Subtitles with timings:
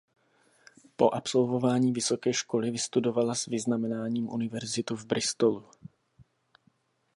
[0.95, 5.67] Po absolvování vysoké školy vystudovala s vyznamenáním univerzitu v Bristolu.